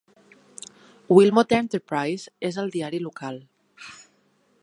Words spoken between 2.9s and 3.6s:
local.